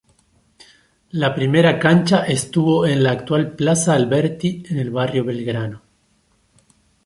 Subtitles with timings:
[1.11, 5.81] La primera cancha estuvo en la actual "Plaza Alberti", en el barrio de Belgrano.